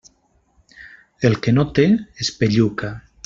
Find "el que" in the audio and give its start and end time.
1.29-1.55